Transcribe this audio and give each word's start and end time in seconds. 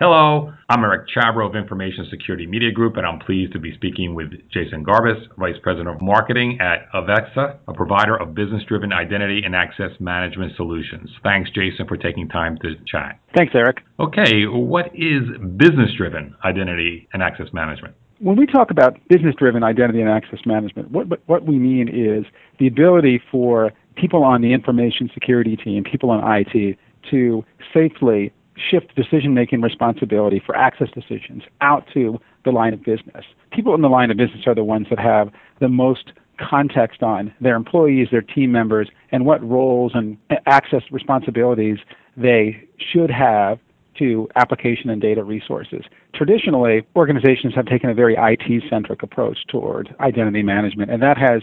Hello, 0.00 0.54
I'm 0.68 0.84
Eric 0.84 1.08
Chabrow 1.08 1.48
of 1.48 1.56
Information 1.56 2.06
Security 2.08 2.46
Media 2.46 2.70
Group, 2.70 2.98
and 2.98 3.04
I'm 3.04 3.18
pleased 3.18 3.52
to 3.54 3.58
be 3.58 3.74
speaking 3.74 4.14
with 4.14 4.30
Jason 4.48 4.84
Garbis, 4.84 5.20
Vice 5.36 5.56
President 5.60 5.88
of 5.88 6.00
Marketing 6.00 6.56
at 6.60 6.88
Aveksa, 6.94 7.56
a 7.66 7.72
provider 7.74 8.14
of 8.14 8.32
business-driven 8.32 8.92
identity 8.92 9.42
and 9.44 9.56
access 9.56 9.90
management 9.98 10.54
solutions. 10.54 11.10
Thanks, 11.24 11.50
Jason, 11.50 11.88
for 11.88 11.96
taking 11.96 12.28
time 12.28 12.56
to 12.62 12.76
chat. 12.86 13.18
Thanks, 13.34 13.52
Eric. 13.56 13.78
Okay, 13.98 14.44
what 14.44 14.86
is 14.94 15.22
business-driven 15.56 16.32
identity 16.44 17.08
and 17.12 17.20
access 17.20 17.48
management? 17.52 17.96
When 18.20 18.36
we 18.36 18.46
talk 18.46 18.70
about 18.70 18.96
business-driven 19.08 19.64
identity 19.64 20.00
and 20.00 20.08
access 20.08 20.38
management, 20.46 20.92
what, 20.92 21.08
what 21.26 21.44
we 21.44 21.58
mean 21.58 21.88
is 21.88 22.24
the 22.60 22.68
ability 22.68 23.20
for 23.32 23.72
people 23.96 24.22
on 24.22 24.42
the 24.42 24.52
information 24.52 25.10
security 25.12 25.56
team, 25.56 25.82
people 25.82 26.10
on 26.10 26.22
IT, 26.22 26.78
to 27.10 27.44
safely 27.74 28.32
shift 28.70 28.94
decision-making 28.94 29.60
responsibility 29.60 30.42
for 30.44 30.56
access 30.56 30.88
decisions 30.90 31.42
out 31.60 31.86
to 31.94 32.18
the 32.44 32.50
line 32.50 32.72
of 32.72 32.82
business. 32.82 33.24
People 33.52 33.74
in 33.74 33.82
the 33.82 33.88
line 33.88 34.10
of 34.10 34.16
business 34.16 34.46
are 34.46 34.54
the 34.54 34.64
ones 34.64 34.86
that 34.90 34.98
have 34.98 35.30
the 35.60 35.68
most 35.68 36.12
context 36.38 37.02
on 37.02 37.34
their 37.40 37.56
employees, 37.56 38.08
their 38.10 38.22
team 38.22 38.52
members, 38.52 38.88
and 39.10 39.24
what 39.26 39.42
roles 39.46 39.92
and 39.94 40.16
access 40.46 40.82
responsibilities 40.90 41.78
they 42.16 42.62
should 42.92 43.10
have 43.10 43.58
to 43.98 44.28
application 44.36 44.90
and 44.90 45.02
data 45.02 45.24
resources. 45.24 45.82
Traditionally, 46.14 46.86
organizations 46.94 47.54
have 47.54 47.66
taken 47.66 47.90
a 47.90 47.94
very 47.94 48.16
IT-centric 48.16 49.02
approach 49.02 49.38
toward 49.48 49.94
identity 50.00 50.42
management, 50.42 50.90
and 50.90 51.02
that 51.02 51.18
has 51.18 51.42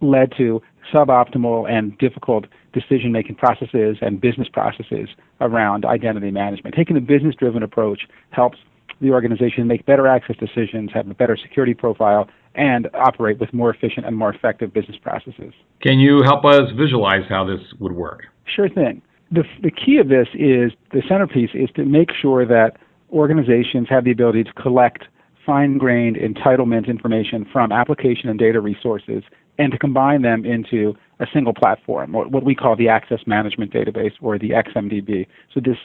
led 0.00 0.32
to 0.36 0.60
suboptimal 0.92 1.70
and 1.70 1.96
difficult 1.98 2.46
decision 2.78 3.12
making 3.12 3.36
processes 3.36 3.96
and 4.00 4.20
business 4.20 4.48
processes 4.52 5.08
around 5.40 5.84
identity 5.84 6.30
management. 6.30 6.74
Taking 6.74 6.96
a 6.96 7.00
business 7.00 7.34
driven 7.34 7.62
approach 7.62 8.02
helps 8.30 8.58
the 9.00 9.10
organization 9.10 9.66
make 9.66 9.86
better 9.86 10.06
access 10.06 10.36
decisions, 10.36 10.90
have 10.92 11.08
a 11.08 11.14
better 11.14 11.36
security 11.36 11.74
profile, 11.74 12.28
and 12.54 12.88
operate 12.94 13.38
with 13.38 13.52
more 13.52 13.70
efficient 13.70 14.06
and 14.06 14.16
more 14.16 14.32
effective 14.32 14.72
business 14.72 14.96
processes. 15.00 15.52
Can 15.80 15.98
you 15.98 16.22
help 16.24 16.44
us 16.44 16.70
visualize 16.76 17.22
how 17.28 17.44
this 17.44 17.60
would 17.78 17.92
work? 17.92 18.22
Sure 18.44 18.68
thing. 18.68 19.02
The, 19.30 19.44
the 19.62 19.70
key 19.70 19.98
of 19.98 20.08
this 20.08 20.26
is 20.34 20.72
the 20.92 21.02
centerpiece 21.08 21.50
is 21.54 21.68
to 21.76 21.84
make 21.84 22.08
sure 22.20 22.46
that 22.46 22.76
organizations 23.12 23.86
have 23.88 24.04
the 24.04 24.10
ability 24.10 24.44
to 24.44 24.52
collect 24.54 25.04
fine 25.46 25.78
grained 25.78 26.16
entitlement 26.16 26.88
information 26.88 27.46
from 27.52 27.72
application 27.72 28.28
and 28.28 28.38
data 28.38 28.60
resources 28.60 29.22
and 29.58 29.72
to 29.72 29.78
combine 29.78 30.22
them 30.22 30.44
into 30.44 30.94
a 31.20 31.26
single 31.32 31.54
platform, 31.54 32.12
what 32.12 32.44
we 32.44 32.54
call 32.54 32.76
the 32.76 32.88
Access 32.88 33.20
Management 33.26 33.72
Database 33.72 34.12
or 34.20 34.38
the 34.38 34.50
XMDB. 34.50 35.26
So 35.52 35.60
this 35.60 35.78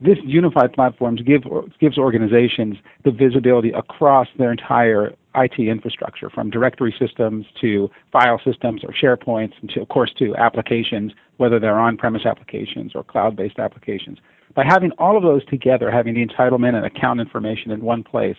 this 0.00 0.18
unified 0.24 0.72
platform 0.72 1.16
give, 1.16 1.42
gives 1.80 1.98
organizations 1.98 2.76
the 3.04 3.10
visibility 3.12 3.70
across 3.70 4.26
their 4.38 4.50
entire 4.50 5.14
IT 5.36 5.58
infrastructure, 5.58 6.28
from 6.28 6.50
directory 6.50 6.94
systems 6.98 7.46
to 7.60 7.88
file 8.12 8.40
systems 8.44 8.82
or 8.84 8.92
SharePoints, 8.92 9.52
and 9.60 9.70
to, 9.70 9.80
of 9.80 9.88
course 9.88 10.12
to 10.18 10.34
applications, 10.36 11.12
whether 11.38 11.58
they're 11.58 11.78
on-premise 11.78 12.26
applications 12.26 12.92
or 12.94 13.02
cloud-based 13.04 13.58
applications. 13.58 14.18
By 14.54 14.64
having 14.64 14.90
all 14.98 15.16
of 15.16 15.22
those 15.22 15.44
together, 15.46 15.90
having 15.90 16.14
the 16.14 16.26
entitlement 16.26 16.74
and 16.74 16.84
account 16.84 17.20
information 17.20 17.70
in 17.70 17.80
one 17.80 18.04
place, 18.04 18.36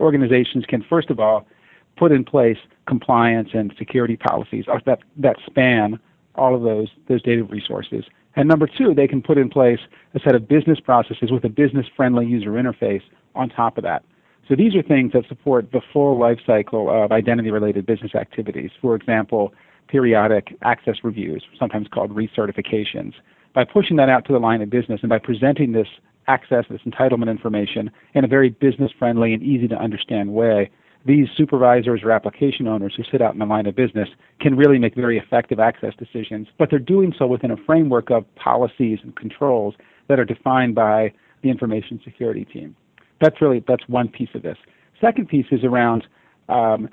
organizations 0.00 0.64
can 0.66 0.84
first 0.88 1.10
of 1.10 1.20
all 1.20 1.46
put 1.96 2.12
in 2.12 2.24
place 2.24 2.56
compliance 2.86 3.50
and 3.52 3.72
security 3.78 4.16
policies 4.16 4.64
that, 4.86 5.00
that 5.16 5.36
span 5.46 5.98
all 6.34 6.54
of 6.54 6.62
those, 6.62 6.88
those 7.08 7.22
data 7.22 7.44
resources. 7.44 8.04
And 8.36 8.48
number 8.48 8.66
two, 8.66 8.94
they 8.94 9.08
can 9.08 9.22
put 9.22 9.38
in 9.38 9.48
place 9.48 9.80
a 10.14 10.20
set 10.20 10.34
of 10.34 10.48
business 10.48 10.78
processes 10.80 11.30
with 11.30 11.44
a 11.44 11.48
business 11.48 11.86
friendly 11.96 12.26
user 12.26 12.50
interface 12.50 13.02
on 13.34 13.48
top 13.48 13.76
of 13.76 13.84
that. 13.84 14.04
So 14.48 14.56
these 14.56 14.74
are 14.74 14.82
things 14.82 15.12
that 15.12 15.28
support 15.28 15.70
the 15.72 15.80
full 15.92 16.18
lifecycle 16.18 17.04
of 17.04 17.12
identity 17.12 17.50
related 17.50 17.86
business 17.86 18.14
activities. 18.14 18.70
For 18.80 18.96
example, 18.96 19.54
periodic 19.88 20.56
access 20.62 20.96
reviews, 21.02 21.44
sometimes 21.58 21.88
called 21.88 22.10
recertifications. 22.10 23.12
By 23.54 23.64
pushing 23.64 23.96
that 23.96 24.08
out 24.08 24.24
to 24.26 24.32
the 24.32 24.38
line 24.38 24.62
of 24.62 24.70
business 24.70 25.00
and 25.02 25.08
by 25.08 25.18
presenting 25.18 25.72
this 25.72 25.88
access, 26.28 26.64
this 26.70 26.80
entitlement 26.82 27.30
information 27.30 27.90
in 28.14 28.24
a 28.24 28.28
very 28.28 28.50
business 28.50 28.92
friendly 28.96 29.34
and 29.34 29.42
easy 29.42 29.66
to 29.68 29.76
understand 29.76 30.32
way, 30.32 30.70
these 31.06 31.28
supervisors 31.36 32.02
or 32.02 32.10
application 32.10 32.66
owners 32.66 32.94
who 32.96 33.02
sit 33.10 33.22
out 33.22 33.32
in 33.32 33.38
the 33.38 33.46
line 33.46 33.66
of 33.66 33.74
business 33.74 34.08
can 34.40 34.56
really 34.56 34.78
make 34.78 34.94
very 34.94 35.18
effective 35.18 35.58
access 35.58 35.94
decisions, 35.98 36.48
but 36.58 36.68
they're 36.70 36.78
doing 36.78 37.14
so 37.18 37.26
within 37.26 37.50
a 37.50 37.56
framework 37.64 38.10
of 38.10 38.24
policies 38.34 38.98
and 39.02 39.16
controls 39.16 39.74
that 40.08 40.18
are 40.18 40.24
defined 40.24 40.74
by 40.74 41.12
the 41.42 41.48
information 41.48 42.00
security 42.04 42.44
team. 42.44 42.76
That's 43.20 43.40
really 43.40 43.64
that's 43.66 43.86
one 43.88 44.08
piece 44.08 44.28
of 44.34 44.42
this. 44.42 44.58
Second 45.00 45.28
piece 45.28 45.46
is 45.50 45.64
around 45.64 46.06
um, 46.50 46.90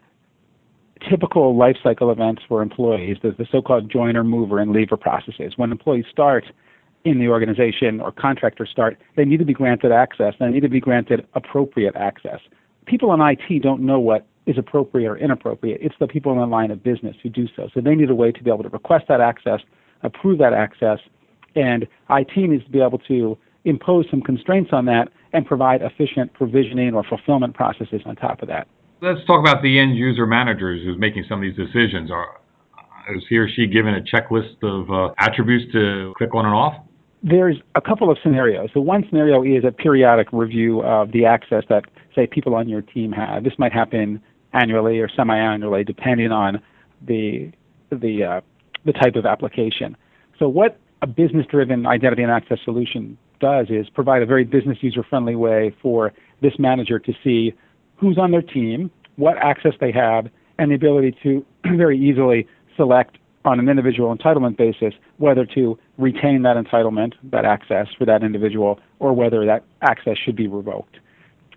typical 1.09 1.57
life 1.57 1.75
cycle 1.84 2.12
events 2.12 2.41
for 2.47 2.62
employees, 2.62 3.18
the, 3.22 3.31
the 3.31 3.45
so-called 3.51 3.91
joiner, 3.91 4.24
mover, 4.24 4.59
and 4.59 4.72
leaver 4.72 4.97
processes. 4.97 5.53
When 5.57 5.72
employees 5.72 6.06
start 6.09 6.45
in 7.03 7.19
the 7.19 7.28
organization 7.28 8.00
or 8.00 8.12
contractors 8.12 8.69
start, 8.72 8.97
they 9.16 9.25
need 9.25 9.38
to 9.38 9.45
be 9.45 9.53
granted 9.53 9.91
access. 9.91 10.34
They 10.39 10.47
need 10.47 10.62
to 10.62 10.69
be 10.69 10.79
granted 10.79 11.28
appropriate 11.34 11.95
access 11.95 12.39
people 12.88 13.14
in 13.14 13.22
IT 13.22 13.62
don't 13.62 13.81
know 13.81 14.00
what 14.00 14.25
is 14.48 14.58
appropriate 14.58 15.08
or 15.08 15.18
inappropriate. 15.18 15.80
It's 15.81 15.96
the 16.00 16.08
people 16.08 16.31
in 16.31 16.40
the 16.40 16.48
line 16.48 16.72
of 16.72 16.81
business 16.81 17.16
who 17.22 17.30
do 17.30 17.48
so. 17.56 17.70
So 17.74 17.81
they 17.81 17.94
need 17.94 18.09
a 18.09 18.16
way 18.16 18.31
to 18.31 18.44
be 18.44 18.50
able 18.50 18.64
to 18.64 18.70
request 18.70 19.06
that 19.09 19.22
access, 19.22 19.59
approve 20.02 20.40
that 20.40 20.53
access, 20.53 21.00
and 21.56 21.86
IT 22.09 22.36
needs 22.36 22.64
to 22.64 22.72
be 22.72 22.81
able 22.81 23.00
to 23.00 23.38
impose 23.66 24.06
some 24.09 24.22
constraints 24.22 24.72
on 24.72 24.86
that 24.86 25.09
and 25.34 25.46
provide 25.46 25.81
efficient 25.81 26.34
provisioning 26.34 26.94
or 26.94 27.03
fulfillment 27.03 27.53
processes 27.53 28.02
on 28.06 28.16
top 28.16 28.42
of 28.42 28.48
that. 28.48 28.68
Let's 29.02 29.24
talk 29.28 29.42
about 29.42 29.62
the 29.62 29.78
end 29.78 29.98
user 29.98 30.25
managers 30.25 30.84
who's 30.84 30.98
making 30.98 31.25
some 31.28 31.40
of 31.40 31.44
these 31.44 31.56
decisions. 31.56 32.09
Are, 32.09 32.40
is 33.16 33.24
he 33.30 33.38
or 33.38 33.50
she 33.50 33.68
given 33.68 33.94
a 33.94 34.02
checklist 34.02 34.64
of 34.64 34.90
uh, 34.90 35.14
attributes 35.19 35.72
to 35.74 36.14
click 36.18 36.34
on 36.34 36.46
and 36.46 36.56
off? 36.56 36.74
There's 37.24 37.58
a 37.76 37.82
couple 37.82 38.12
of 38.12 38.18
scenarios. 38.22 38.70
The 38.74 38.82
one 38.82 39.04
scenario 39.10 39.44
is 39.44 39.64
a 39.64 39.72
periodic 39.72 40.28
review 40.32 40.82
of 40.84 41.12
the 41.12 41.26
access 41.26 41.64
that 41.70 41.86
say 42.16 42.28
people 42.28 42.56
on 42.56 42.70
your 42.70 42.82
team 42.82 43.12
have. 43.12 43.44
This 43.44 43.54
might 43.58 43.74
happen 43.74 44.22
annually 44.54 45.00
or 45.00 45.10
semi-annually, 45.10 45.84
depending 45.84 46.32
on 46.32 46.62
the 47.06 47.52
the 47.92 48.24
uh, 48.24 48.42
the 48.86 48.94
type 48.94 49.16
of 49.16 49.26
application. 49.26 49.98
So 50.40 50.48
what 50.48 50.80
a 51.02 51.08
business-driven 51.08 51.86
identity 51.86 52.24
and 52.24 52.32
access 52.32 52.60
solution 52.64 53.18
does 53.40 53.68
is 53.70 53.90
provide 53.90 54.22
a 54.22 54.26
very 54.26 54.44
business 54.44 54.78
user-friendly 54.82 55.36
way 55.36 55.76
for 55.82 56.14
this 56.42 56.54
manager 56.58 56.98
to 57.00 57.14
see 57.24 57.54
who's 57.98 58.18
on 58.18 58.32
their 58.32 58.42
team, 58.42 58.90
what 59.16 59.38
access 59.38 59.74
they 59.80 59.92
have, 59.92 60.28
and 60.58 60.72
the 60.72 60.76
ability 60.76 61.16
to 61.24 61.46
very 61.76 61.98
easily 62.00 62.48
select 62.76 63.18
on 63.47 63.59
an 63.59 63.69
individual 63.69 64.16
entitlement 64.16 64.58
basis 64.58 64.94
whether 65.18 65.46
to 65.46 65.78
retain 65.97 66.44
that 66.44 66.58
entitlement, 66.58 67.13
that 67.24 67.46
access 67.46 67.88
for 67.97 68.06
that 68.06 68.24
individual, 68.24 68.80
or 69.00 69.13
whether 69.13 69.46
that 69.46 69.63
access 69.81 70.18
should 70.18 70.35
be 70.35 70.47
revoked. 70.47 70.97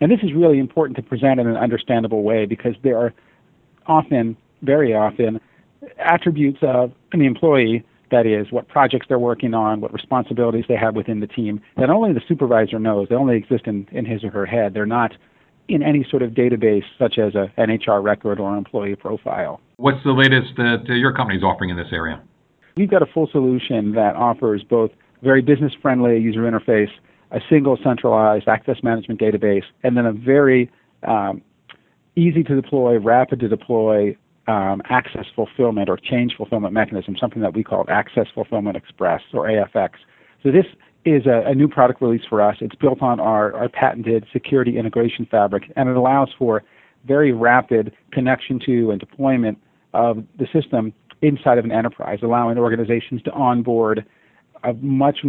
And 0.01 0.11
this 0.11 0.21
is 0.23 0.33
really 0.33 0.59
important 0.59 0.97
to 0.97 1.03
present 1.03 1.41
in 1.41 1.47
an 1.47 1.57
understandable 1.57 2.23
way 2.23 2.47
because 2.47 2.75
there 2.83 2.97
are 2.97 3.13
often, 3.87 4.37
very 4.63 4.95
often, 4.95 5.41
attributes 5.99 6.59
of 6.63 6.93
the 7.13 7.27
employee 7.27 7.85
that 8.11 8.27
is 8.27 8.51
what 8.51 8.69
projects 8.69 9.07
they're 9.09 9.19
working 9.19 9.55
on, 9.55 9.81
what 9.81 9.93
responsibilities 9.93 10.65
they 10.69 10.77
have 10.77 10.97
within 10.97 11.21
the 11.21 11.27
team 11.27 11.61
that 11.77 11.91
only 11.91 12.13
the 12.13 12.23
supervisor 12.27 12.79
knows. 12.79 13.09
They 13.09 13.15
only 13.15 13.37
exist 13.37 13.67
in 13.67 13.87
his 14.05 14.25
or 14.25 14.31
her 14.31 14.47
head. 14.47 14.75
They're 14.75 14.87
not 14.87 15.13
in 15.71 15.83
any 15.83 16.07
sort 16.11 16.23
of 16.23 16.33
database 16.33 16.85
such 16.99 17.19
as 17.19 17.35
a, 17.35 17.53
an 17.57 17.71
HR 17.71 18.01
record 18.01 18.41
or 18.41 18.51
an 18.51 18.59
employee 18.59 18.97
profile. 18.97 19.61
What's 19.77 20.03
the 20.05 20.13
latest 20.13 20.57
that 20.57 20.85
your 20.89 21.13
company 21.13 21.39
is 21.39 21.45
offering 21.45 21.71
in 21.71 21.77
this 21.77 21.89
area? 21.93 22.21
We've 22.77 22.91
got 22.91 23.03
a 23.03 23.07
full 23.07 23.29
solution 23.31 23.93
that 23.93 24.17
offers 24.17 24.63
both 24.63 24.91
very 25.23 25.43
business 25.43 25.73
friendly 25.83 26.19
user 26.19 26.41
interface 26.41 26.91
a 27.31 27.41
single 27.49 27.79
centralized 27.83 28.49
access 28.49 28.83
management 28.83 29.21
database, 29.21 29.65
and 29.83 29.97
then 29.97 30.07
a 30.07 30.13
very 30.13 30.71
um, 31.07 31.43
easy 32.17 32.43
to 32.43 32.61
deploy, 32.61 32.99
rapid 32.99 33.41
to 33.41 33.49
deploy 33.49 34.17
um, 34.49 34.83
access 34.91 35.27
fulfillment 35.35 35.89
or 35.89 35.97
change 35.97 36.35
fulfillment 36.37 36.75
mechanism, 36.75 37.17
something 37.17 37.41
that 37.43 37.55
we 37.55 37.63
call 37.63 37.85
Access 37.89 38.27
Fulfillment 38.35 38.77
Express 38.77 39.23
or 39.33 39.47
AFX. 39.47 39.91
So 40.43 40.51
this 40.51 40.67
is 41.05 41.27
a, 41.27 41.43
a, 41.47 41.55
new 41.55 41.69
product 41.69 42.03
release 42.03 42.23
for 42.29 42.43
us. 42.43 42.57
It's 42.61 42.75
built 42.75 43.01
on 43.01 43.21
our, 43.21 43.55
our 43.55 43.69
patented 43.69 44.27
security 44.33 44.79
integration 44.79 45.27
fabric, 45.31 45.73
and 45.77 45.89
it 45.89 45.97
allows 45.97 46.29
for 46.39 46.63
very 47.07 47.33
rapid 47.33 47.93
connection 48.13 48.61
to 48.67 48.91
and 48.91 49.01
deployment 49.01 49.59
of 49.95 50.25
the 50.39 50.47
system 50.53 50.93
inside 51.23 51.59
of 51.59 51.65
an 51.65 51.73
enterprise, 51.73 52.19
allowing 52.23 52.59
organizations 52.59 53.23
to 53.23 53.31
onboard 53.33 54.05
a 54.63 54.75
much 54.75 55.25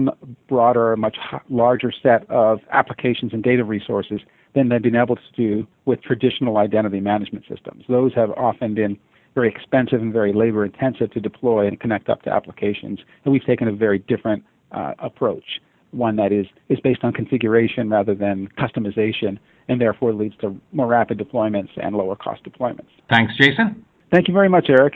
broader, 0.49 0.95
much 0.97 1.17
larger 1.49 1.91
set 2.03 2.29
of 2.29 2.59
applications 2.71 3.31
and 3.33 3.43
data 3.43 3.63
resources 3.63 4.19
than 4.53 4.67
they've 4.67 4.81
been 4.81 4.95
able 4.95 5.15
to 5.15 5.31
do 5.35 5.65
with 5.85 6.01
traditional 6.01 6.57
identity 6.57 6.99
management 6.99 7.45
systems. 7.47 7.85
Those 7.87 8.13
have 8.13 8.31
often 8.31 8.73
been 8.73 8.97
very 9.33 9.47
expensive 9.47 10.01
and 10.01 10.11
very 10.11 10.33
labor 10.33 10.65
intensive 10.65 11.11
to 11.11 11.21
deploy 11.21 11.65
and 11.65 11.79
connect 11.79 12.09
up 12.09 12.23
to 12.23 12.29
applications, 12.29 12.99
and 13.23 13.31
we've 13.31 13.45
taken 13.45 13.69
a 13.69 13.71
very 13.71 13.99
different 13.99 14.43
Uh, 14.71 14.93
approach. 14.99 15.43
one 15.91 16.15
that 16.15 16.31
is, 16.31 16.45
is 16.69 16.79
based 16.79 17.03
on 17.03 17.11
configuration 17.11 17.89
rather 17.89 18.15
than 18.15 18.47
customization, 18.57 19.37
and 19.67 19.79
therefore 19.79 20.13
leads 20.13 20.35
to 20.37 20.59
more 20.71 20.87
rapid 20.87 21.17
deployments 21.17 21.69
and 21.81 21.95
lower 21.95 22.15
cost 22.15 22.43
deployments. 22.43 22.87
Thanks, 23.09 23.33
Jason. 23.37 23.85
Thank 24.11 24.27
you 24.27 24.33
very 24.33 24.49
much, 24.49 24.67
Eric. 24.69 24.93